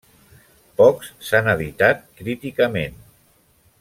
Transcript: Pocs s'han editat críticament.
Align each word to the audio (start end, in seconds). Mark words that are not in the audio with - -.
Pocs 0.81 1.11
s'han 1.27 1.51
editat 1.53 2.01
críticament. 2.23 2.99